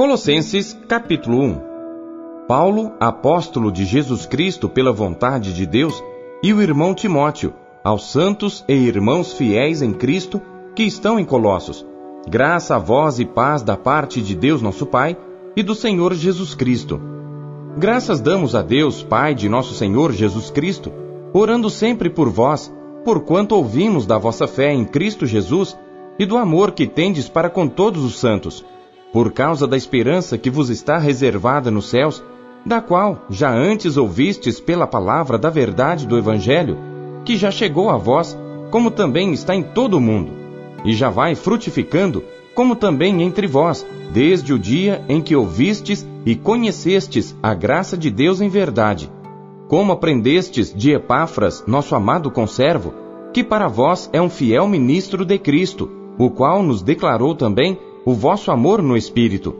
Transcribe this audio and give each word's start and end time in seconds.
Colossenses 0.00 0.72
capítulo 0.88 1.42
1 1.42 1.60
Paulo, 2.48 2.92
apóstolo 2.98 3.70
de 3.70 3.84
Jesus 3.84 4.24
Cristo 4.24 4.66
pela 4.66 4.94
vontade 4.94 5.52
de 5.52 5.66
Deus, 5.66 6.02
e 6.42 6.54
o 6.54 6.62
irmão 6.62 6.94
Timóteo, 6.94 7.52
aos 7.84 8.10
santos 8.10 8.64
e 8.66 8.72
irmãos 8.72 9.34
fiéis 9.34 9.82
em 9.82 9.92
Cristo 9.92 10.40
que 10.74 10.84
estão 10.84 11.20
em 11.20 11.24
Colossos. 11.26 11.84
Graça 12.26 12.76
a 12.76 12.78
vós 12.78 13.20
e 13.20 13.26
paz 13.26 13.60
da 13.62 13.76
parte 13.76 14.22
de 14.22 14.34
Deus 14.34 14.62
nosso 14.62 14.86
Pai 14.86 15.18
e 15.54 15.62
do 15.62 15.74
Senhor 15.74 16.14
Jesus 16.14 16.54
Cristo. 16.54 16.98
Graças 17.76 18.22
damos 18.22 18.54
a 18.54 18.62
Deus, 18.62 19.02
Pai 19.02 19.34
de 19.34 19.50
nosso 19.50 19.74
Senhor 19.74 20.12
Jesus 20.12 20.48
Cristo, 20.48 20.90
orando 21.30 21.68
sempre 21.68 22.08
por 22.08 22.30
vós, 22.30 22.72
porquanto 23.04 23.54
ouvimos 23.54 24.06
da 24.06 24.16
vossa 24.16 24.46
fé 24.48 24.72
em 24.72 24.86
Cristo 24.86 25.26
Jesus 25.26 25.78
e 26.18 26.24
do 26.24 26.38
amor 26.38 26.72
que 26.72 26.86
tendes 26.86 27.28
para 27.28 27.50
com 27.50 27.68
todos 27.68 28.02
os 28.02 28.18
santos, 28.18 28.64
por 29.12 29.32
causa 29.32 29.66
da 29.66 29.76
esperança 29.76 30.38
que 30.38 30.50
vos 30.50 30.70
está 30.70 30.98
reservada 30.98 31.70
nos 31.70 31.88
céus, 31.88 32.22
da 32.64 32.80
qual 32.80 33.24
já 33.28 33.52
antes 33.52 33.96
ouvistes 33.96 34.60
pela 34.60 34.86
palavra 34.86 35.38
da 35.38 35.50
verdade 35.50 36.06
do 36.06 36.16
Evangelho, 36.16 36.78
que 37.24 37.36
já 37.36 37.50
chegou 37.50 37.90
a 37.90 37.96
vós, 37.96 38.38
como 38.70 38.90
também 38.90 39.32
está 39.32 39.54
em 39.54 39.62
todo 39.62 39.94
o 39.94 40.00
mundo, 40.00 40.32
e 40.84 40.94
já 40.94 41.10
vai 41.10 41.34
frutificando, 41.34 42.22
como 42.54 42.76
também 42.76 43.22
entre 43.22 43.46
vós, 43.46 43.86
desde 44.12 44.52
o 44.52 44.58
dia 44.58 45.04
em 45.08 45.20
que 45.20 45.34
ouvistes 45.34 46.06
e 46.24 46.34
conhecestes 46.34 47.36
a 47.42 47.54
graça 47.54 47.96
de 47.96 48.10
Deus 48.10 48.40
em 48.40 48.48
verdade. 48.48 49.10
Como 49.68 49.92
aprendestes 49.92 50.74
de 50.74 50.92
Epáfras, 50.92 51.64
nosso 51.66 51.94
amado 51.94 52.30
conservo, 52.30 52.92
que 53.32 53.42
para 53.44 53.68
vós 53.68 54.10
é 54.12 54.20
um 54.20 54.28
fiel 54.28 54.66
ministro 54.66 55.24
de 55.24 55.38
Cristo, 55.38 55.88
o 56.18 56.28
qual 56.28 56.62
nos 56.62 56.82
declarou 56.82 57.34
também 57.34 57.78
o 58.04 58.14
vosso 58.14 58.50
amor 58.50 58.82
no 58.82 58.96
Espírito. 58.96 59.54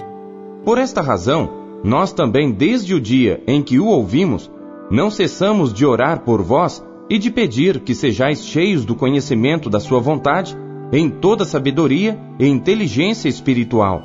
Por 0.65 0.79
esta 0.79 1.01
razão, 1.01 1.51
nós 1.85 2.13
também, 2.13 2.51
desde 2.51 2.95
o 2.95 3.01
dia 3.01 3.43
em 3.47 3.63
que 3.63 3.79
o 3.79 3.87
ouvimos, 3.87 4.51
não 4.91 5.11
cessamos 5.11 5.73
de 5.73 5.87
orar 5.87 6.21
por 6.21 6.43
vós 6.43 6.85
e 7.09 7.19
de 7.19 7.31
pedir 7.31 7.81
que 7.81 7.95
sejais 7.95 8.45
cheios 8.45 8.85
do 8.85 8.95
conhecimento 8.95 9.69
da 9.69 9.81
Sua 9.81 10.01
vontade, 10.01 10.57
em 10.93 11.09
toda 11.09 11.45
sabedoria 11.45 12.19
e 12.39 12.47
inteligência 12.47 13.29
espiritual, 13.29 14.03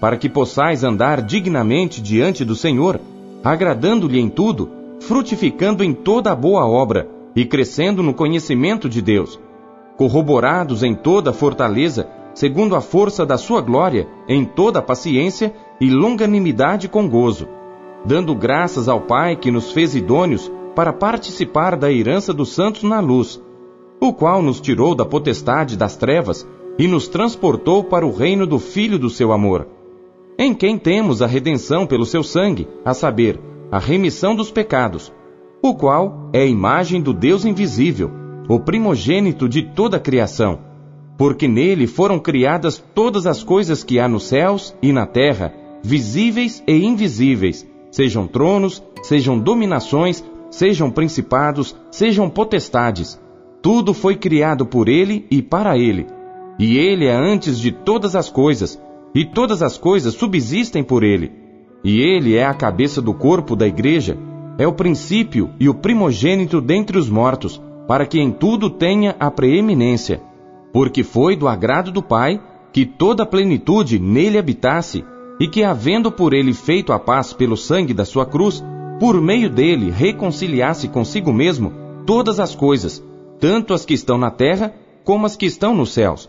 para 0.00 0.16
que 0.16 0.28
possais 0.28 0.82
andar 0.82 1.20
dignamente 1.20 2.00
diante 2.00 2.44
do 2.44 2.54
Senhor, 2.54 3.00
agradando-lhe 3.42 4.18
em 4.18 4.28
tudo, 4.28 4.70
frutificando 5.00 5.84
em 5.84 5.92
toda 5.92 6.32
a 6.32 6.36
boa 6.36 6.66
obra 6.66 7.08
e 7.36 7.44
crescendo 7.44 8.02
no 8.02 8.14
conhecimento 8.14 8.88
de 8.88 9.02
Deus, 9.02 9.38
corroborados 9.96 10.82
em 10.82 10.94
toda 10.94 11.32
fortaleza, 11.32 12.08
segundo 12.34 12.74
a 12.74 12.80
força 12.80 13.24
da 13.24 13.38
sua 13.38 13.60
glória, 13.60 14.08
em 14.28 14.44
toda 14.44 14.82
paciência 14.82 15.54
e 15.80 15.88
longanimidade 15.88 16.88
com 16.88 17.08
gozo, 17.08 17.48
dando 18.04 18.34
graças 18.34 18.88
ao 18.88 19.00
Pai 19.00 19.36
que 19.36 19.50
nos 19.50 19.72
fez 19.72 19.94
idôneos 19.94 20.50
para 20.74 20.92
participar 20.92 21.76
da 21.76 21.90
herança 21.90 22.34
dos 22.34 22.52
santos 22.52 22.82
na 22.82 23.00
luz, 23.00 23.40
o 24.00 24.12
qual 24.12 24.42
nos 24.42 24.60
tirou 24.60 24.94
da 24.94 25.04
potestade 25.04 25.76
das 25.76 25.96
trevas 25.96 26.46
e 26.76 26.88
nos 26.88 27.06
transportou 27.06 27.84
para 27.84 28.04
o 28.04 28.12
reino 28.12 28.46
do 28.46 28.58
Filho 28.58 28.98
do 28.98 29.08
seu 29.08 29.32
amor, 29.32 29.68
em 30.36 30.52
quem 30.52 30.76
temos 30.76 31.22
a 31.22 31.26
redenção 31.26 31.86
pelo 31.86 32.04
seu 32.04 32.24
sangue, 32.24 32.66
a 32.84 32.92
saber, 32.92 33.40
a 33.70 33.78
remissão 33.78 34.34
dos 34.34 34.50
pecados, 34.50 35.12
o 35.62 35.74
qual 35.74 36.28
é 36.32 36.40
a 36.40 36.46
imagem 36.46 37.00
do 37.00 37.12
Deus 37.12 37.44
invisível, 37.44 38.10
o 38.48 38.58
primogênito 38.58 39.48
de 39.48 39.62
toda 39.62 39.96
a 39.96 40.00
criação, 40.00 40.73
porque 41.16 41.46
nele 41.46 41.86
foram 41.86 42.18
criadas 42.18 42.82
todas 42.94 43.26
as 43.26 43.42
coisas 43.42 43.84
que 43.84 43.98
há 43.98 44.08
nos 44.08 44.24
céus 44.24 44.74
e 44.82 44.92
na 44.92 45.06
terra, 45.06 45.54
visíveis 45.82 46.62
e 46.66 46.84
invisíveis, 46.84 47.66
sejam 47.90 48.26
tronos, 48.26 48.82
sejam 49.02 49.38
dominações, 49.38 50.24
sejam 50.50 50.90
principados, 50.90 51.76
sejam 51.90 52.28
potestades. 52.28 53.20
Tudo 53.62 53.94
foi 53.94 54.16
criado 54.16 54.66
por 54.66 54.88
ele 54.88 55.26
e 55.30 55.40
para 55.40 55.78
ele. 55.78 56.06
E 56.58 56.76
ele 56.76 57.06
é 57.06 57.14
antes 57.14 57.58
de 57.58 57.72
todas 57.72 58.14
as 58.14 58.28
coisas, 58.30 58.80
e 59.14 59.24
todas 59.24 59.62
as 59.62 59.78
coisas 59.78 60.14
subsistem 60.14 60.82
por 60.82 61.02
ele. 61.02 61.32
E 61.82 62.00
ele 62.00 62.36
é 62.36 62.44
a 62.44 62.54
cabeça 62.54 63.00
do 63.00 63.14
corpo 63.14 63.54
da 63.54 63.66
igreja, 63.66 64.18
é 64.58 64.66
o 64.66 64.72
princípio 64.72 65.50
e 65.58 65.68
o 65.68 65.74
primogênito 65.74 66.60
dentre 66.60 66.98
os 66.98 67.08
mortos, 67.08 67.60
para 67.86 68.06
que 68.06 68.20
em 68.20 68.30
tudo 68.30 68.70
tenha 68.70 69.14
a 69.18 69.30
preeminência. 69.30 70.20
Porque 70.74 71.04
foi 71.04 71.36
do 71.36 71.48
agrado 71.48 71.90
do 71.90 72.02
Pai 72.02 72.38
que 72.72 72.84
toda 72.84 73.22
a 73.22 73.26
plenitude 73.26 74.00
nele 74.00 74.36
habitasse, 74.36 75.04
e 75.38 75.46
que, 75.46 75.62
havendo 75.62 76.10
por 76.10 76.34
ele 76.34 76.52
feito 76.52 76.92
a 76.92 76.98
paz 76.98 77.32
pelo 77.32 77.56
sangue 77.56 77.94
da 77.94 78.04
sua 78.04 78.26
cruz, 78.26 78.64
por 78.98 79.20
meio 79.20 79.48
dele 79.48 79.90
reconciliasse 79.90 80.88
consigo 80.88 81.32
mesmo 81.32 81.72
todas 82.04 82.40
as 82.40 82.54
coisas, 82.54 83.02
tanto 83.38 83.72
as 83.72 83.84
que 83.84 83.94
estão 83.94 84.18
na 84.18 84.30
terra 84.30 84.74
como 85.04 85.24
as 85.24 85.36
que 85.36 85.46
estão 85.46 85.72
nos 85.72 85.92
céus. 85.92 86.28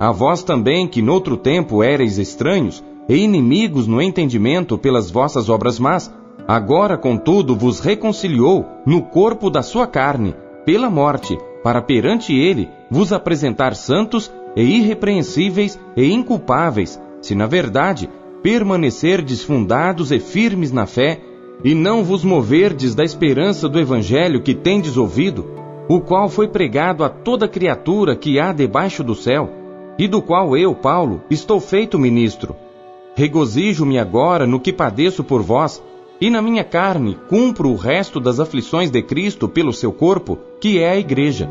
A 0.00 0.10
vós 0.10 0.42
também, 0.42 0.88
que 0.88 1.02
noutro 1.02 1.36
tempo 1.36 1.82
éreis 1.82 2.18
estranhos 2.18 2.82
e 3.08 3.16
inimigos 3.16 3.86
no 3.86 4.00
entendimento 4.00 4.78
pelas 4.78 5.10
vossas 5.10 5.50
obras 5.50 5.78
más, 5.78 6.12
agora, 6.48 6.96
contudo, 6.96 7.54
vos 7.54 7.80
reconciliou 7.80 8.64
no 8.86 9.02
corpo 9.02 9.50
da 9.50 9.62
sua 9.62 9.86
carne, 9.86 10.34
pela 10.64 10.88
morte, 10.88 11.38
para 11.64 11.80
perante 11.80 12.38
ele 12.38 12.68
vos 12.90 13.10
apresentar 13.10 13.74
santos 13.74 14.30
e 14.54 14.62
irrepreensíveis 14.62 15.80
e 15.96 16.12
inculpáveis, 16.12 17.00
se 17.22 17.34
na 17.34 17.46
verdade 17.46 18.06
permanecerdes 18.42 19.42
fundados 19.42 20.12
e 20.12 20.20
firmes 20.20 20.70
na 20.70 20.84
fé, 20.84 21.18
e 21.64 21.74
não 21.74 22.04
vos 22.04 22.22
moverdes 22.22 22.94
da 22.94 23.02
esperança 23.02 23.66
do 23.66 23.80
Evangelho 23.80 24.42
que 24.42 24.54
tendes 24.54 24.98
ouvido, 24.98 25.46
o 25.88 26.02
qual 26.02 26.28
foi 26.28 26.48
pregado 26.48 27.02
a 27.02 27.08
toda 27.08 27.48
criatura 27.48 28.14
que 28.14 28.38
há 28.38 28.52
debaixo 28.52 29.02
do 29.02 29.14
céu, 29.14 29.50
e 29.98 30.06
do 30.06 30.20
qual 30.20 30.54
eu, 30.58 30.74
Paulo, 30.74 31.22
estou 31.30 31.58
feito 31.60 31.98
ministro. 31.98 32.54
Regozijo-me 33.16 33.98
agora 33.98 34.46
no 34.46 34.60
que 34.60 34.72
padeço 34.72 35.24
por 35.24 35.40
vós, 35.40 35.82
e 36.20 36.30
na 36.30 36.40
minha 36.40 36.64
carne 36.64 37.18
cumpro 37.28 37.70
o 37.70 37.76
resto 37.76 38.20
das 38.20 38.40
aflições 38.40 38.90
de 38.90 39.02
Cristo 39.02 39.48
pelo 39.48 39.72
seu 39.72 39.92
corpo, 39.92 40.38
que 40.60 40.78
é 40.78 40.90
a 40.90 40.96
Igreja, 40.96 41.48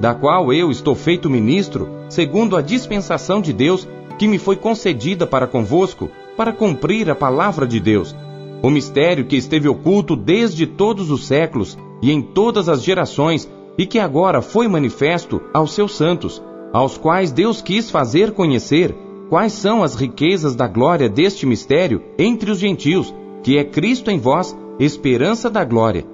da 0.00 0.14
qual 0.14 0.52
eu 0.52 0.70
estou 0.70 0.94
feito 0.94 1.30
ministro, 1.30 1.88
segundo 2.08 2.56
a 2.56 2.62
dispensação 2.62 3.40
de 3.40 3.52
Deus 3.52 3.88
que 4.18 4.28
me 4.28 4.38
foi 4.38 4.56
concedida 4.56 5.26
para 5.26 5.46
convosco, 5.46 6.10
para 6.36 6.52
cumprir 6.52 7.10
a 7.10 7.14
palavra 7.14 7.66
de 7.66 7.80
Deus, 7.80 8.14
o 8.62 8.70
mistério 8.70 9.24
que 9.24 9.36
esteve 9.36 9.68
oculto 9.68 10.14
desde 10.14 10.66
todos 10.66 11.10
os 11.10 11.26
séculos 11.26 11.76
e 12.00 12.12
em 12.12 12.22
todas 12.22 12.68
as 12.68 12.82
gerações, 12.82 13.50
e 13.76 13.86
que 13.86 13.98
agora 13.98 14.42
foi 14.42 14.68
manifesto 14.68 15.40
aos 15.52 15.74
seus 15.74 15.96
santos, 15.96 16.42
aos 16.72 16.96
quais 16.96 17.32
Deus 17.32 17.60
quis 17.60 17.90
fazer 17.90 18.32
conhecer 18.32 18.94
quais 19.28 19.52
são 19.54 19.82
as 19.82 19.94
riquezas 19.94 20.54
da 20.54 20.68
glória 20.68 21.08
deste 21.08 21.46
mistério 21.46 22.02
entre 22.18 22.50
os 22.50 22.58
gentios, 22.58 23.14
que 23.42 23.58
é 23.58 23.64
Cristo 23.64 24.10
em 24.10 24.18
vós, 24.18 24.56
esperança 24.78 25.50
da 25.50 25.64
glória, 25.64 26.06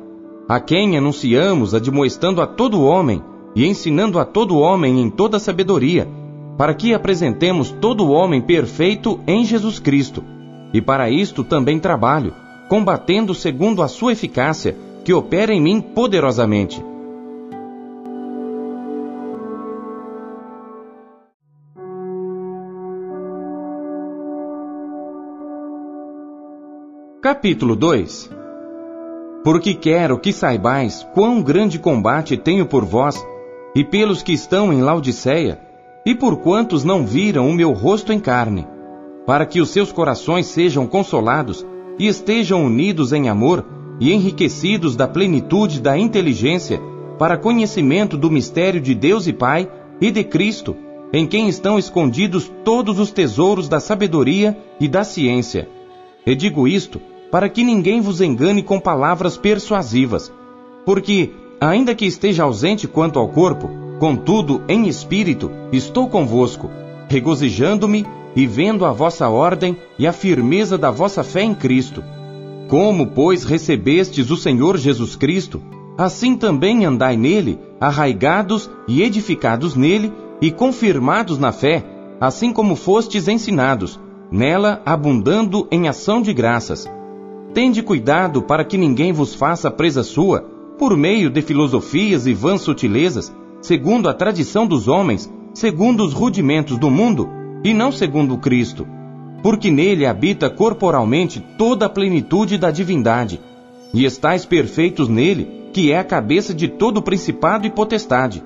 a 0.49 0.59
quem 0.59 0.97
anunciamos 0.97 1.75
admoestando 1.75 2.41
a 2.41 2.47
todo 2.47 2.83
homem 2.83 3.23
e 3.55 3.67
ensinando 3.67 4.19
a 4.19 4.25
todo 4.25 4.59
homem 4.59 5.01
em 5.01 5.11
toda 5.11 5.39
sabedoria, 5.39 6.09
para 6.57 6.75
que 6.75 6.95
apresentemos 6.95 7.71
todo 7.71 8.11
homem 8.11 8.41
perfeito 8.41 9.21
em 9.27 9.45
Jesus 9.45 9.79
Cristo. 9.79 10.25
E 10.73 10.81
para 10.81 11.11
isto 11.11 11.45
também 11.45 11.79
trabalho, 11.79 12.35
combatendo 12.69 13.35
segundo 13.35 13.83
a 13.83 13.89
sua 13.89 14.13
eficácia, 14.13 14.77
que 15.05 15.13
opera 15.13 15.53
em 15.53 15.61
mim 15.61 15.81
poderosamente. 15.81 16.83
Capítulo 27.29 27.77
2 27.77 28.31
Porque 29.45 29.75
quero 29.75 30.19
que 30.19 30.33
saibais 30.33 31.07
quão 31.13 31.43
grande 31.43 31.79
combate 31.79 32.39
tenho 32.39 32.65
por 32.65 32.87
vós 32.87 33.23
e 33.75 33.85
pelos 33.85 34.23
que 34.23 34.33
estão 34.33 34.73
em 34.73 34.81
Laodiceia, 34.81 35.61
e 36.07 36.15
por 36.15 36.39
quantos 36.39 36.85
não 36.85 37.05
viram 37.05 37.47
o 37.47 37.53
meu 37.53 37.73
rosto 37.73 38.15
em 38.15 38.19
carne, 38.19 38.67
para 39.27 39.45
que 39.45 39.61
os 39.61 39.69
seus 39.69 39.93
corações 39.93 40.47
sejam 40.47 40.87
consolados 40.87 41.67
e 41.99 42.07
estejam 42.07 42.65
unidos 42.65 43.13
em 43.13 43.29
amor 43.29 43.63
e 44.01 44.11
enriquecidos 44.11 44.97
da 44.97 45.07
plenitude 45.07 45.83
da 45.83 45.99
inteligência, 45.99 46.81
para 47.19 47.37
conhecimento 47.37 48.17
do 48.17 48.31
mistério 48.31 48.81
de 48.81 48.95
Deus 48.95 49.27
e 49.27 49.35
Pai 49.35 49.71
e 50.01 50.11
de 50.11 50.25
Cristo, 50.25 50.75
em 51.13 51.27
quem 51.27 51.47
estão 51.47 51.79
escondidos 51.79 52.51
todos 52.65 52.99
os 52.99 53.11
tesouros 53.11 53.69
da 53.69 53.81
sabedoria 53.81 54.57
e 54.81 54.89
da 54.89 55.05
ciência. 55.05 55.69
E 56.25 56.35
digo 56.35 56.67
isto 56.67 56.99
para 57.31 57.49
que 57.49 57.65
ninguém 57.65 58.01
vos 58.01 58.21
engane 58.21 58.63
com 58.63 58.81
palavras 58.81 59.37
persuasivas, 59.37 60.33
porque, 60.85 61.31
ainda 61.61 61.95
que 61.95 62.07
esteja 62.07 62.45
ausente 62.45 62.89
quanto 62.89 63.19
ao 63.19 63.29
corpo, 63.29 63.69
Contudo, 63.99 64.63
em 64.69 64.87
espírito, 64.87 65.51
estou 65.73 66.09
convosco, 66.09 66.71
regozijando-me 67.09 68.07
e 68.37 68.47
vendo 68.47 68.85
a 68.85 68.93
vossa 68.93 69.29
ordem 69.29 69.77
e 69.99 70.07
a 70.07 70.13
firmeza 70.13 70.79
da 70.79 70.89
vossa 70.89 71.25
fé 71.25 71.43
em 71.43 71.53
Cristo. 71.53 72.05
Como, 72.69 73.09
pois, 73.09 73.43
recebestes 73.43 74.31
o 74.31 74.37
Senhor 74.37 74.77
Jesus 74.77 75.17
Cristo, 75.17 75.61
assim 75.97 76.37
também 76.37 76.85
andai 76.85 77.17
nele, 77.17 77.59
arraigados 77.81 78.71
e 78.87 79.03
edificados 79.03 79.75
nele 79.75 80.13
e 80.41 80.53
confirmados 80.53 81.37
na 81.37 81.51
fé, 81.51 81.85
assim 82.21 82.53
como 82.53 82.77
fostes 82.77 83.27
ensinados, 83.27 83.99
nela 84.31 84.81
abundando 84.87 85.67
em 85.73 85.89
ação 85.89 86.23
de 86.23 86.33
graças. 86.33 86.89
Tende 87.59 87.83
cuidado 87.83 88.41
para 88.41 88.65
que 88.65 88.79
ninguém 88.79 89.11
vos 89.13 89.35
faça 89.35 89.69
presa 89.69 90.05
sua, 90.05 90.43
por 90.79 90.97
meio 90.97 91.29
de 91.29 91.43
filosofias 91.43 92.25
e 92.25 92.33
vãs 92.33 92.61
sutilezas, 92.61 93.35
segundo 93.61 94.09
a 94.09 94.15
tradição 94.15 94.65
dos 94.65 94.87
homens, 94.87 95.29
segundo 95.53 96.05
os 96.05 96.13
rudimentos 96.13 96.79
do 96.79 96.89
mundo, 96.89 97.29
e 97.65 97.75
não 97.75 97.91
segundo 97.91 98.39
Cristo, 98.39 98.87
porque 99.43 99.73
nele 99.73 100.07
habita 100.07 100.49
corporalmente 100.49 101.45
toda 101.59 101.87
a 101.87 101.89
plenitude 101.89 102.57
da 102.57 102.71
divindade, 102.71 103.41
e 103.93 104.05
estáis 104.05 104.45
perfeitos 104.45 105.09
nele, 105.09 105.71
que 105.73 105.91
é 105.91 105.99
a 105.99 106.05
cabeça 106.05 106.55
de 106.55 106.69
todo 106.69 107.03
principado 107.03 107.67
e 107.67 107.71
potestade, 107.71 108.41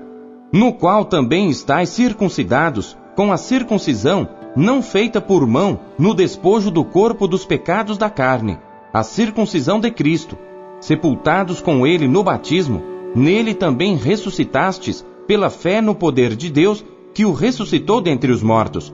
no 0.51 0.73
qual 0.73 1.05
também 1.05 1.51
estáis 1.51 1.89
circuncidados 1.89 2.97
com 3.15 3.31
a 3.31 3.37
circuncisão 3.37 4.27
não 4.55 4.81
feita 4.81 5.21
por 5.21 5.45
mão 5.45 5.79
no 5.99 6.15
despojo 6.15 6.71
do 6.71 6.83
corpo 6.83 7.27
dos 7.27 7.45
pecados 7.45 7.95
da 7.95 8.09
carne, 8.09 8.57
a 8.93 9.01
circuncisão 9.01 9.79
de 9.79 9.89
Cristo, 9.89 10.37
sepultados 10.79 11.59
com 11.59 11.87
ele 11.87 12.07
no 12.07 12.23
batismo, 12.23 12.83
nele 13.15 13.55
também 13.55 13.95
ressuscitastes 13.95 15.03
pela 15.25 15.49
fé 15.49 15.81
no 15.81 15.95
poder 15.95 16.35
de 16.35 16.51
Deus 16.51 16.85
que 17.11 17.25
o 17.25 17.33
ressuscitou 17.33 17.99
dentre 17.99 18.31
os 18.31 18.43
mortos. 18.43 18.93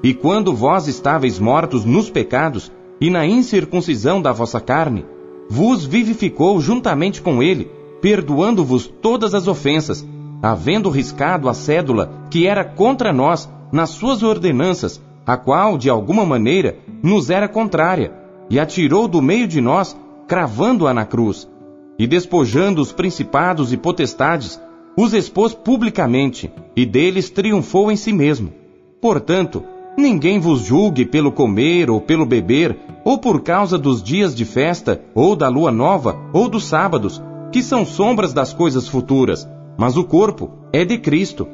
E 0.00 0.14
quando 0.14 0.54
vós 0.54 0.86
estáveis 0.86 1.40
mortos 1.40 1.84
nos 1.84 2.08
pecados 2.08 2.70
e 3.00 3.10
na 3.10 3.26
incircuncisão 3.26 4.22
da 4.22 4.30
vossa 4.30 4.60
carne, 4.60 5.04
vos 5.50 5.84
vivificou 5.84 6.60
juntamente 6.60 7.20
com 7.20 7.42
ele, 7.42 7.68
perdoando-vos 8.00 8.86
todas 8.86 9.34
as 9.34 9.48
ofensas, 9.48 10.06
havendo 10.40 10.88
riscado 10.88 11.48
a 11.48 11.54
cédula 11.54 12.12
que 12.30 12.46
era 12.46 12.64
contra 12.64 13.12
nós 13.12 13.50
nas 13.72 13.90
suas 13.90 14.22
ordenanças, 14.22 15.02
a 15.26 15.36
qual, 15.36 15.76
de 15.76 15.90
alguma 15.90 16.24
maneira, 16.24 16.78
nos 17.02 17.30
era 17.30 17.48
contrária, 17.48 18.21
e 18.52 18.60
atirou 18.60 19.08
do 19.08 19.22
meio 19.22 19.48
de 19.48 19.62
nós, 19.62 19.98
cravando-a 20.28 20.92
na 20.92 21.06
cruz. 21.06 21.48
E 21.98 22.06
despojando 22.06 22.82
os 22.82 22.92
principados 22.92 23.72
e 23.72 23.78
potestades, 23.78 24.60
os 24.94 25.14
expôs 25.14 25.54
publicamente, 25.54 26.52
e 26.76 26.84
deles 26.84 27.30
triunfou 27.30 27.90
em 27.90 27.96
si 27.96 28.12
mesmo. 28.12 28.52
Portanto, 29.00 29.64
ninguém 29.96 30.38
vos 30.38 30.60
julgue 30.60 31.06
pelo 31.06 31.32
comer 31.32 31.88
ou 31.88 31.98
pelo 31.98 32.26
beber, 32.26 32.78
ou 33.06 33.16
por 33.16 33.40
causa 33.40 33.78
dos 33.78 34.02
dias 34.02 34.34
de 34.34 34.44
festa, 34.44 35.02
ou 35.14 35.34
da 35.34 35.48
lua 35.48 35.72
nova, 35.72 36.20
ou 36.30 36.46
dos 36.46 36.66
sábados, 36.66 37.22
que 37.50 37.62
são 37.62 37.86
sombras 37.86 38.34
das 38.34 38.52
coisas 38.52 38.86
futuras, 38.86 39.48
mas 39.78 39.96
o 39.96 40.04
corpo 40.04 40.50
é 40.74 40.84
de 40.84 40.98
Cristo. 40.98 41.48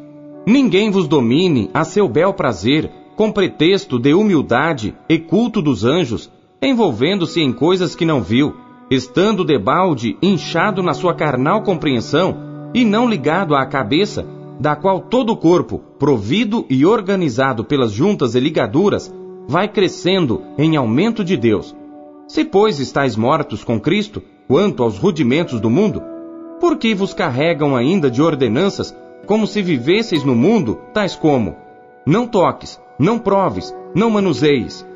Ninguém 0.45 0.91
vos 0.91 1.07
domine 1.07 1.71
a 1.73 1.85
seu 1.85 2.09
bel 2.09 2.35
prazer, 2.35 2.91
com 3.15 3.31
pretexto 3.31 4.01
de 4.01 4.15
humildade 4.15 4.97
e 5.09 5.17
culto 5.17 5.63
dos 5.63 5.85
anjos, 5.85 6.29
envolvendo-se 6.61 7.41
em 7.41 7.53
coisas 7.53 7.95
que 7.95 8.05
não 8.05 8.23
viu, 8.23 8.55
estando 8.91 9.45
debalde 9.45 10.17
inchado 10.23 10.83
na 10.83 10.95
sua 10.95 11.15
carnal 11.15 11.63
compreensão, 11.63 12.37
e 12.75 12.85
não 12.85 13.09
ligado 13.09 13.55
à 13.55 13.65
cabeça, 13.67 14.27
da 14.61 14.75
qual 14.75 15.01
todo 15.01 15.31
o 15.31 15.37
corpo, 15.37 15.81
provido 15.99 16.67
e 16.69 16.85
organizado 16.85 17.65
pelas 17.65 17.93
juntas 17.93 18.35
e 18.35 18.41
ligaduras, 18.41 19.13
vai 19.47 19.69
crescendo 19.69 20.43
em 20.59 20.77
aumento 20.77 21.25
de 21.25 21.37
Deus. 21.37 21.75
Se, 22.27 22.45
pois, 22.45 22.79
estáis 22.79 23.17
mortos 23.17 23.65
com 23.65 23.81
Cristo, 23.81 24.23
quanto 24.47 24.83
aos 24.83 24.99
rudimentos 24.99 25.61
do 25.61 25.71
mundo, 25.71 26.03
por 26.61 26.77
que 26.77 26.95
vos 26.95 27.15
carregam 27.15 27.77
ainda 27.77 28.11
de 28.11 28.21
ordenanças, 28.21 28.95
como 29.27 29.47
se 29.47 29.63
vivesseis 29.63 30.25
no 30.25 30.35
mundo, 30.35 30.79
tais 30.93 31.15
como: 31.15 31.57
Não 32.05 32.27
toques, 32.27 32.81
não 32.99 33.19
proves, 33.19 33.75
não 33.95 34.11
manuseis, 34.11 34.87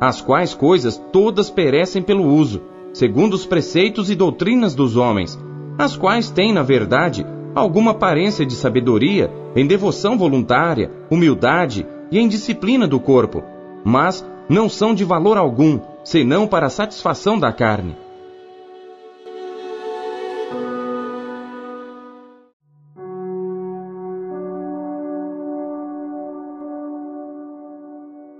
as 0.00 0.20
quais 0.20 0.54
coisas 0.54 1.02
todas 1.12 1.50
perecem 1.50 2.02
pelo 2.02 2.24
uso, 2.24 2.62
segundo 2.92 3.34
os 3.34 3.46
preceitos 3.46 4.10
e 4.10 4.14
doutrinas 4.14 4.74
dos 4.74 4.96
homens, 4.96 5.38
as 5.78 5.96
quais 5.96 6.30
têm, 6.30 6.52
na 6.52 6.62
verdade, 6.62 7.26
alguma 7.54 7.92
aparência 7.92 8.44
de 8.44 8.54
sabedoria, 8.54 9.30
em 9.54 9.66
devoção 9.66 10.18
voluntária, 10.18 10.90
humildade 11.10 11.86
e 12.10 12.18
em 12.18 12.28
disciplina 12.28 12.86
do 12.86 13.00
corpo, 13.00 13.42
mas 13.84 14.26
não 14.48 14.68
são 14.68 14.94
de 14.94 15.04
valor 15.04 15.36
algum, 15.36 15.80
senão 16.04 16.46
para 16.46 16.66
a 16.66 16.70
satisfação 16.70 17.38
da 17.38 17.52
carne. 17.52 17.96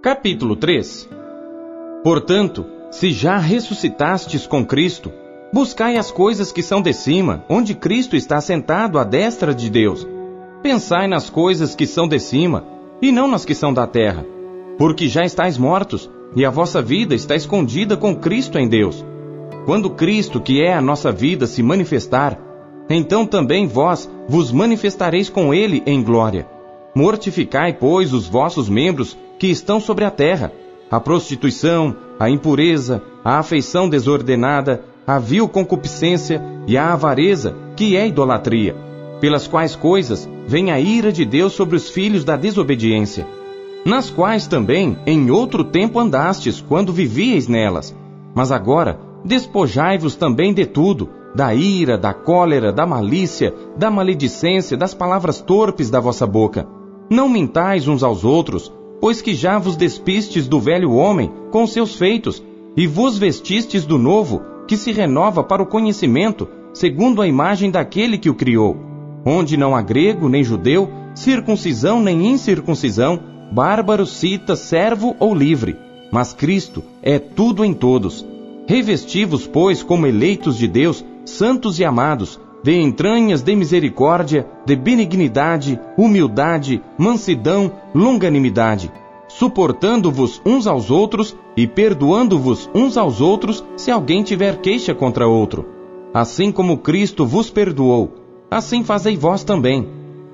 Capítulo 0.02 0.54
3 0.54 1.25
Portanto, 2.06 2.64
se 2.88 3.10
já 3.10 3.36
ressuscitastes 3.36 4.46
com 4.46 4.64
Cristo, 4.64 5.10
buscai 5.52 5.96
as 5.96 6.08
coisas 6.08 6.52
que 6.52 6.62
são 6.62 6.80
de 6.80 6.92
cima, 6.92 7.44
onde 7.48 7.74
Cristo 7.74 8.14
está 8.14 8.40
sentado 8.40 9.00
à 9.00 9.02
destra 9.02 9.52
de 9.52 9.68
Deus. 9.68 10.06
Pensai 10.62 11.08
nas 11.08 11.28
coisas 11.28 11.74
que 11.74 11.84
são 11.84 12.06
de 12.06 12.20
cima, 12.20 12.64
e 13.02 13.10
não 13.10 13.26
nas 13.26 13.44
que 13.44 13.56
são 13.56 13.74
da 13.74 13.88
terra, 13.88 14.24
porque 14.78 15.08
já 15.08 15.24
estáis 15.24 15.58
mortos, 15.58 16.08
e 16.36 16.44
a 16.44 16.48
vossa 16.48 16.80
vida 16.80 17.12
está 17.12 17.34
escondida 17.34 17.96
com 17.96 18.14
Cristo 18.14 18.56
em 18.56 18.68
Deus. 18.68 19.04
Quando 19.64 19.90
Cristo, 19.90 20.40
que 20.40 20.62
é 20.62 20.74
a 20.74 20.80
nossa 20.80 21.10
vida, 21.10 21.44
se 21.44 21.60
manifestar, 21.60 22.38
então 22.88 23.26
também 23.26 23.66
vós 23.66 24.08
vos 24.28 24.52
manifestareis 24.52 25.28
com 25.28 25.52
Ele 25.52 25.82
em 25.84 26.04
glória. 26.04 26.46
Mortificai, 26.94 27.72
pois, 27.72 28.12
os 28.12 28.28
vossos 28.28 28.68
membros 28.68 29.18
que 29.40 29.48
estão 29.48 29.80
sobre 29.80 30.04
a 30.04 30.10
terra: 30.12 30.52
a 30.90 31.00
prostituição, 31.00 31.96
a 32.18 32.30
impureza, 32.30 33.02
a 33.24 33.38
afeição 33.38 33.88
desordenada, 33.88 34.82
a 35.06 35.18
vil 35.18 35.48
concupiscência 35.48 36.42
e 36.66 36.76
a 36.76 36.92
avareza, 36.92 37.54
que 37.76 37.96
é 37.96 38.06
idolatria, 38.06 38.74
pelas 39.20 39.46
quais 39.46 39.76
coisas 39.76 40.28
vem 40.46 40.70
a 40.70 40.80
ira 40.80 41.12
de 41.12 41.24
Deus 41.24 41.52
sobre 41.52 41.76
os 41.76 41.88
filhos 41.88 42.24
da 42.24 42.36
desobediência, 42.36 43.26
nas 43.84 44.10
quais 44.10 44.46
também 44.46 44.96
em 45.06 45.30
outro 45.30 45.64
tempo 45.64 45.98
andastes, 45.98 46.60
quando 46.60 46.92
vivieis 46.92 47.46
nelas. 47.46 47.94
Mas 48.34 48.50
agora 48.50 48.98
despojai-vos 49.24 50.14
também 50.14 50.54
de 50.54 50.66
tudo, 50.66 51.08
da 51.34 51.54
ira, 51.54 51.98
da 51.98 52.14
cólera, 52.14 52.72
da 52.72 52.86
malícia, 52.86 53.52
da 53.76 53.90
maledicência, 53.90 54.76
das 54.76 54.94
palavras 54.94 55.40
torpes 55.40 55.90
da 55.90 56.00
vossa 56.00 56.26
boca. 56.26 56.66
Não 57.10 57.28
mintais 57.28 57.86
uns 57.86 58.02
aos 58.02 58.24
outros, 58.24 58.72
pois 59.06 59.22
que 59.22 59.36
já 59.36 59.56
vos 59.56 59.76
despistes 59.76 60.48
do 60.48 60.58
velho 60.58 60.90
homem 60.90 61.30
com 61.52 61.64
seus 61.64 61.94
feitos, 61.94 62.42
e 62.76 62.88
vos 62.88 63.16
vestistes 63.16 63.86
do 63.86 63.98
novo, 63.98 64.42
que 64.66 64.76
se 64.76 64.90
renova 64.90 65.44
para 65.44 65.62
o 65.62 65.66
conhecimento, 65.66 66.48
segundo 66.74 67.22
a 67.22 67.28
imagem 67.28 67.70
daquele 67.70 68.18
que 68.18 68.28
o 68.28 68.34
criou, 68.34 68.76
onde 69.24 69.56
não 69.56 69.76
há 69.76 69.80
grego 69.80 70.28
nem 70.28 70.42
judeu, 70.42 70.90
circuncisão 71.14 72.00
nem 72.00 72.26
incircuncisão, 72.26 73.20
bárbaro, 73.52 74.04
cita, 74.04 74.56
servo 74.56 75.14
ou 75.20 75.32
livre, 75.32 75.76
mas 76.10 76.32
Cristo 76.32 76.82
é 77.00 77.20
tudo 77.20 77.64
em 77.64 77.72
todos. 77.72 78.26
Revestivos, 78.66 79.46
pois, 79.46 79.84
como 79.84 80.08
eleitos 80.08 80.58
de 80.58 80.66
Deus, 80.66 81.04
santos 81.24 81.78
e 81.78 81.84
amados, 81.84 82.40
de 82.66 82.74
entranhas 82.74 83.42
de 83.42 83.54
misericórdia, 83.54 84.44
de 84.66 84.74
benignidade, 84.74 85.78
humildade, 85.96 86.82
mansidão, 86.98 87.70
longanimidade, 87.94 88.90
suportando-vos 89.28 90.42
uns 90.44 90.66
aos 90.66 90.90
outros 90.90 91.36
e 91.56 91.64
perdoando-vos 91.68 92.68
uns 92.74 92.96
aos 92.96 93.20
outros 93.20 93.64
se 93.76 93.92
alguém 93.92 94.24
tiver 94.24 94.56
queixa 94.56 94.92
contra 94.92 95.28
outro. 95.28 95.64
Assim 96.12 96.50
como 96.50 96.78
Cristo 96.78 97.24
vos 97.24 97.50
perdoou, 97.50 98.14
assim 98.50 98.82
fazei 98.82 99.16
vós 99.16 99.44
também. 99.44 99.88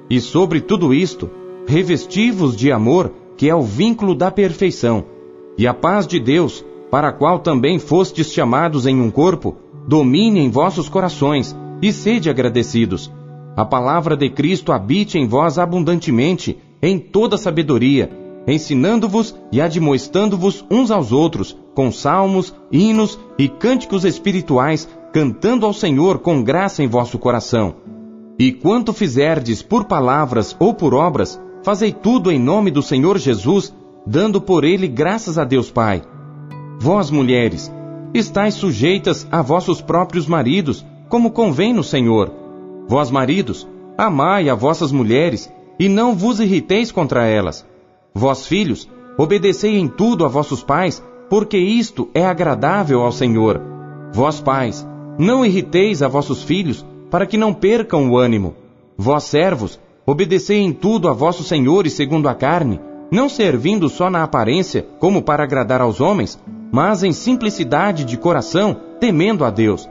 E 0.09 0.19
sobre 0.19 0.63
tudo 0.63 0.95
isto, 0.95 1.29
revesti-vos 1.67 2.57
de 2.57 2.73
amor, 2.73 3.13
que 3.37 3.51
é 3.51 3.55
o 3.55 3.61
vínculo 3.61 4.15
da 4.15 4.31
perfeição, 4.31 5.05
e 5.59 5.67
a 5.67 5.75
paz 5.75 6.07
de 6.07 6.19
Deus, 6.19 6.65
para 6.91 7.09
a 7.09 7.13
qual 7.13 7.41
também 7.41 7.79
fostes 7.79 8.33
chamados 8.33 8.87
em 8.87 8.99
um 9.03 9.11
corpo, 9.11 9.55
domine 9.87 10.41
em 10.41 10.49
vossos 10.49 10.89
corações, 10.89 11.55
e 11.83 11.93
sede 11.93 12.31
agradecidos. 12.31 13.13
A 13.57 13.65
palavra 13.65 14.17
de 14.17 14.31
Cristo 14.31 14.73
habite 14.73 15.19
em 15.19 15.27
vós 15.27 15.59
abundantemente, 15.59 16.57
em 16.81 16.99
toda 16.99 17.37
sabedoria, 17.37 18.11
ensinando-vos 18.47 19.35
e 19.51 19.61
admoestando-vos 19.61 20.65
uns 20.71 20.91
aos 20.91 21.13
outros, 21.13 21.57
com 21.75 21.91
salmos, 21.91 22.55
hinos 22.71 23.19
e 23.39 23.49
cânticos 23.49 24.05
espirituais, 24.05 24.89
cantando 25.13 25.67
ao 25.67 25.73
Senhor 25.73 26.21
com 26.21 26.43
graça 26.43 26.83
em 26.83 26.89
vosso 26.89 27.19
coração. 27.19 27.75
E 28.39 28.53
quanto 28.53 28.93
fizerdes 28.93 29.63
por 29.63 29.85
palavras 29.85 30.57
ou 30.59 30.73
por 30.73 30.95
obras, 30.95 31.41
fazei 31.63 31.93
tudo 31.93 32.31
em 32.31 32.39
nome 32.39 32.71
do 32.71 32.83
Senhor 32.83 33.19
Jesus, 33.19 33.75
dando 34.07 34.41
por 34.41 34.65
ele 34.65 34.89
graças 34.89 35.39
a 35.39 35.45
Deus 35.45 35.71
Pai. 35.71 36.03
Vós, 36.81 37.11
mulheres, 37.11 37.73
estáis 38.15 38.55
sujeitas 38.55 39.27
a 39.31 39.43
vossos 39.43 39.81
próprios 39.81 40.27
maridos, 40.27 40.85
como 41.13 41.31
convém 41.31 41.75
no 41.75 41.85
Senhor. 41.85 42.33
Vós, 42.89 43.11
maridos, 43.11 43.69
amai 43.99 44.49
a 44.49 44.55
vossas 44.55 44.91
mulheres, 44.91 45.53
e 45.79 45.87
não 45.87 46.15
vos 46.15 46.41
irriteis 46.41 46.91
contra 46.91 47.27
elas. 47.27 47.67
Vós, 48.15 48.47
filhos, 48.47 48.89
obedecei 49.19 49.77
em 49.77 49.89
tudo 49.89 50.25
a 50.25 50.29
vossos 50.29 50.63
pais, 50.63 51.05
porque 51.29 51.59
isto 51.59 52.09
é 52.15 52.25
agradável 52.25 53.03
ao 53.03 53.13
Senhor. 53.13 53.61
Vós, 54.11 54.41
pais, 54.41 54.89
não 55.19 55.45
irriteis 55.45 56.03
a 56.03 56.09
vossos 56.09 56.45
filhos, 56.45 56.83
para 57.11 57.27
que 57.27 57.37
não 57.37 57.53
percam 57.53 58.11
o 58.11 58.17
ânimo. 58.17 58.55
Vós, 58.97 59.25
servos, 59.25 59.79
obedecei 60.07 60.61
em 60.61 60.73
tudo 60.73 61.11
a 61.11 61.13
vossos 61.13 61.47
senhores 61.47 61.93
segundo 61.93 62.27
a 62.27 62.35
carne, 62.35 62.81
não 63.11 63.29
servindo 63.29 63.87
só 63.91 64.09
na 64.09 64.23
aparência, 64.23 64.87
como 64.99 65.21
para 65.21 65.45
agradar 65.45 65.83
aos 65.83 66.01
homens, 66.01 66.43
mas 66.73 67.03
em 67.03 67.13
simplicidade 67.13 68.03
de 68.03 68.17
coração, 68.17 68.75
temendo 68.99 69.45
a 69.45 69.51
Deus. 69.51 69.87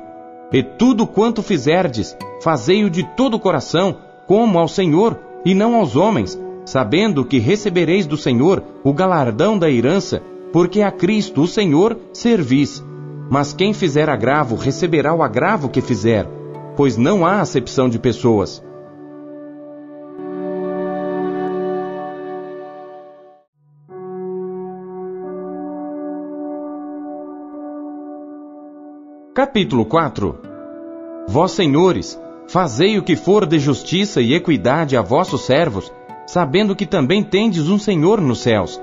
E 0.52 0.62
tudo 0.62 1.08
quanto 1.08 1.42
fizerdes, 1.42 2.16
fazei-o 2.42 2.90
de 2.90 3.04
todo 3.16 3.36
o 3.36 3.40
coração, 3.40 3.98
como 4.28 4.60
ao 4.60 4.68
Senhor 4.68 5.18
e 5.46 5.54
não 5.54 5.76
aos 5.76 5.96
homens, 5.96 6.40
sabendo 6.66 7.26
que 7.26 7.40
recebereis 7.40 8.06
do 8.06 8.18
Senhor 8.18 8.64
o 8.84 8.94
galardão 8.94 9.58
da 9.58 9.70
herança, 9.70 10.22
porque 10.52 10.82
a 10.82 10.92
Cristo, 10.92 11.42
o 11.42 11.48
Senhor, 11.48 11.98
servis. 12.12 12.84
Mas 13.30 13.54
quem 13.54 13.74
fizer 13.74 14.10
agravo 14.10 14.56
receberá 14.56 15.14
o 15.14 15.24
agravo 15.24 15.70
que 15.70 15.80
fizer, 15.80 16.28
pois 16.76 16.98
não 16.98 17.26
há 17.26 17.40
acepção 17.40 17.88
de 17.88 17.98
pessoas. 17.98 18.62
Capítulo 29.34 29.86
4 29.86 30.36
Vós, 31.26 31.54
senhores, 31.54 32.22
fazei 32.50 32.98
o 32.98 33.02
que 33.02 33.16
for 33.16 33.46
de 33.46 33.60
justiça 33.60 34.20
e 34.20 34.34
equidade 34.34 34.98
a 34.98 35.02
vossos 35.02 35.46
servos, 35.46 35.90
sabendo 36.28 36.76
que 36.76 36.86
também 36.86 37.24
tendes 37.24 37.70
um 37.70 37.80
Senhor 37.80 38.20
nos 38.20 38.42
céus. 38.42 38.78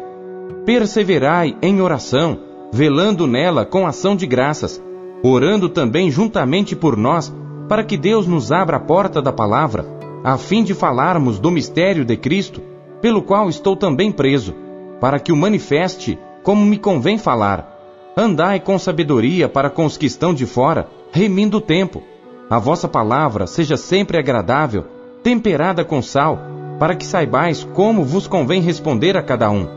Perseverai 0.64 1.55
em 1.61 1.83
oração, 1.83 2.40
velando 2.73 3.26
nela 3.26 3.67
com 3.67 3.87
ação 3.87 4.17
de 4.17 4.26
graças, 4.26 4.83
orando 5.23 5.69
também 5.69 6.11
juntamente 6.11 6.75
por 6.75 6.97
nós, 6.97 7.31
para 7.69 7.85
que 7.85 7.99
Deus 7.99 8.26
nos 8.26 8.50
abra 8.50 8.78
a 8.78 8.81
porta 8.81 9.21
da 9.21 9.31
palavra, 9.31 9.85
a 10.25 10.38
fim 10.38 10.64
de 10.64 10.73
falarmos 10.73 11.38
do 11.38 11.50
mistério 11.50 12.07
de 12.07 12.17
Cristo, 12.17 12.62
pelo 13.02 13.21
qual 13.21 13.50
estou 13.50 13.76
também 13.76 14.11
preso, 14.11 14.55
para 14.99 15.21
que 15.21 15.31
o 15.31 15.37
manifeste 15.37 16.19
como 16.43 16.64
me 16.64 16.78
convém 16.78 17.19
falar 17.19 17.77
Andai 18.20 18.58
com 18.58 18.76
sabedoria 18.80 19.48
para 19.48 19.70
com 19.70 19.84
os 19.84 19.96
que 19.96 20.04
estão 20.04 20.34
de 20.34 20.44
fora, 20.44 20.88
remindo 21.12 21.58
o 21.58 21.60
tempo. 21.60 22.02
A 22.50 22.58
vossa 22.58 22.88
palavra 22.88 23.46
seja 23.46 23.76
sempre 23.76 24.18
agradável, 24.18 24.87
temperada 25.22 25.84
com 25.84 26.02
sal, 26.02 26.37
para 26.80 26.96
que 26.96 27.06
saibais 27.06 27.62
como 27.62 28.02
vos 28.02 28.26
convém 28.26 28.60
responder 28.60 29.16
a 29.16 29.22
cada 29.22 29.48
um. 29.52 29.68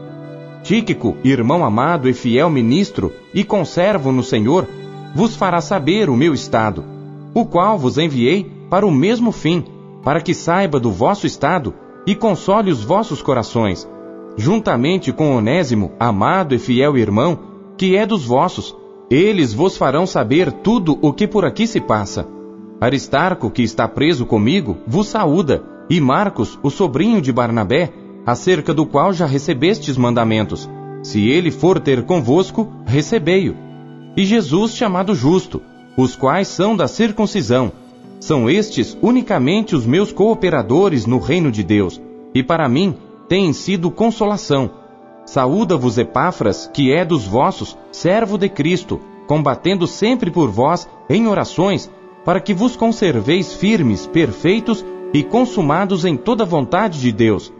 Tíquico, 0.64 1.18
irmão 1.24 1.64
amado 1.64 2.10
e 2.10 2.14
fiel 2.14 2.50
ministro, 2.50 3.14
e 3.32 3.44
conservo 3.44 4.12
no 4.12 4.24
Senhor, 4.24 4.68
vos 5.14 5.36
fará 5.36 5.62
saber 5.62 6.10
o 6.10 6.18
meu 6.18 6.34
estado, 6.34 6.84
o 7.36 7.46
qual 7.46 7.78
vos 7.78 8.00
enviei 8.00 8.52
para 8.72 8.88
o 8.88 8.92
mesmo 8.92 9.32
fim, 9.32 9.64
para 10.04 10.20
que 10.20 10.34
saiba 10.34 10.80
do 10.80 10.92
vosso 10.92 11.28
estado 11.28 11.76
e 12.08 12.16
console 12.16 12.72
os 12.72 12.84
vossos 12.84 13.22
corações, 13.22 13.88
juntamente 14.36 15.12
com 15.12 15.38
Onésimo, 15.38 15.92
amado 16.00 16.56
e 16.56 16.58
fiel 16.58 16.98
irmão, 16.98 17.51
que 17.82 17.96
é 17.98 18.06
dos 18.06 18.24
vossos. 18.24 18.76
Eles 19.10 19.56
vos 19.56 19.76
farão 19.76 20.06
saber 20.06 20.52
tudo 20.52 21.00
o 21.02 21.12
que 21.12 21.28
por 21.28 21.44
aqui 21.44 21.66
se 21.66 21.82
passa. 21.82 22.28
Aristarco, 22.80 23.50
que 23.50 23.64
está 23.64 23.88
preso 23.88 24.24
comigo, 24.24 24.78
vos 24.86 25.08
saúda, 25.08 25.64
e 25.90 26.00
Marcos, 26.00 26.60
o 26.62 26.70
sobrinho 26.70 27.20
de 27.20 27.32
Barnabé, 27.34 27.92
acerca 28.24 28.72
do 28.72 28.86
qual 28.86 29.12
já 29.12 29.26
recebestes 29.26 29.98
mandamentos. 29.98 30.70
Se 31.02 31.28
ele 31.28 31.50
for 31.50 31.80
ter 31.80 32.04
convosco, 32.04 32.72
recebei-o. 32.86 33.56
E 34.16 34.26
Jesus 34.26 34.76
chamado 34.76 35.16
justo, 35.16 35.60
os 35.98 36.16
quais 36.16 36.50
são 36.50 36.78
da 36.78 36.88
circuncisão. 36.88 37.72
São 38.20 38.48
estes 38.48 38.96
unicamente 39.02 39.76
os 39.76 39.88
meus 39.88 40.12
cooperadores 40.12 41.08
no 41.08 41.18
reino 41.18 41.52
de 41.52 41.64
Deus, 41.64 42.00
e 42.32 42.44
para 42.44 42.70
mim 42.70 42.96
têm 43.28 43.52
sido 43.54 43.90
consolação 43.90 44.81
Saúda-vos 45.26 45.98
Epáfras, 45.98 46.70
que 46.74 46.92
é 46.92 47.06
dos 47.06 47.26
vossos, 47.26 47.78
servo 47.92 48.38
de 48.38 48.50
Cristo, 48.50 49.00
combatendo 49.28 49.88
sempre 49.88 50.32
por 50.32 50.50
vós 50.50 50.90
em 51.10 51.28
orações, 51.28 51.90
para 52.26 52.40
que 52.40 52.54
vos 52.54 52.76
conserveis 52.76 53.54
firmes, 53.54 54.06
perfeitos 54.06 54.86
e 55.14 55.24
consumados 55.24 56.06
em 56.06 56.18
toda 56.18 56.46
vontade 56.46 57.00
de 57.00 57.12
Deus. 57.12 57.54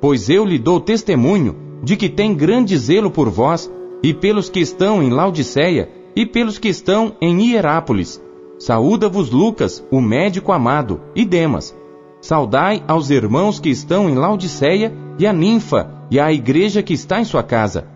Pois 0.00 0.28
eu 0.28 0.44
lhe 0.44 0.58
dou 0.58 0.80
testemunho 0.80 1.56
de 1.82 1.96
que 1.96 2.08
tem 2.08 2.34
grande 2.34 2.76
zelo 2.76 3.10
por 3.10 3.30
vós, 3.30 3.70
e 4.02 4.12
pelos 4.12 4.50
que 4.50 4.60
estão 4.60 5.02
em 5.02 5.10
Laodiceia, 5.10 5.90
e 6.14 6.26
pelos 6.26 6.58
que 6.58 6.68
estão 6.68 7.16
em 7.20 7.40
Hierápolis. 7.40 8.22
Saúda-vos 8.58 9.30
Lucas, 9.30 9.84
o 9.90 10.00
médico 10.00 10.52
amado, 10.52 11.00
e 11.14 11.24
Demas. 11.24 11.74
Saudai 12.20 12.82
aos 12.86 13.10
irmãos 13.10 13.58
que 13.58 13.68
estão 13.68 14.08
em 14.08 14.14
Laodiceia 14.14 14.92
e 15.18 15.26
a 15.26 15.32
ninfa 15.32 15.93
e 16.10 16.20
à 16.20 16.32
igreja 16.32 16.82
que 16.82 16.92
está 16.92 17.20
em 17.20 17.24
sua 17.24 17.42
casa. 17.42 17.86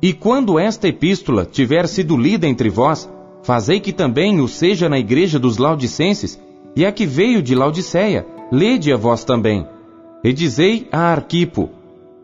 E 0.00 0.12
quando 0.12 0.58
esta 0.58 0.88
epístola 0.88 1.44
tiver 1.44 1.86
sido 1.88 2.16
lida 2.16 2.46
entre 2.46 2.68
vós, 2.68 3.10
fazei 3.42 3.80
que 3.80 3.92
também 3.92 4.40
o 4.40 4.48
seja 4.48 4.88
na 4.88 4.98
igreja 4.98 5.38
dos 5.38 5.58
Laodicenses, 5.58 6.40
e 6.74 6.84
a 6.84 6.92
que 6.92 7.06
veio 7.06 7.42
de 7.42 7.54
Laodiceia, 7.54 8.26
lede 8.52 8.92
a 8.92 8.96
vós 8.96 9.24
também. 9.24 9.66
E 10.22 10.32
dizei 10.32 10.88
a 10.92 11.12
Arquipo: 11.12 11.70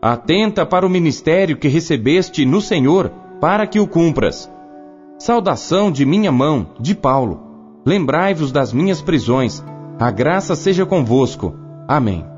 Atenta 0.01 0.65
para 0.65 0.85
o 0.85 0.89
ministério 0.89 1.57
que 1.57 1.67
recebeste 1.67 2.45
no 2.45 2.61
Senhor, 2.61 3.09
para 3.39 3.65
que 3.65 3.79
o 3.79 3.87
cumpras. 3.87 4.51
Saudação 5.17 5.91
de 5.91 6.05
minha 6.05 6.31
mão, 6.31 6.67
de 6.79 6.93
Paulo. 6.93 7.41
Lembrai-vos 7.85 8.51
das 8.51 8.73
minhas 8.73 9.01
prisões. 9.01 9.63
A 9.99 10.11
graça 10.11 10.55
seja 10.55 10.85
convosco. 10.85 11.55
Amém. 11.87 12.32